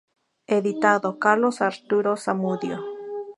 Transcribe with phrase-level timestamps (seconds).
[0.57, 2.77] Editado: Carlos Arturo Zamudio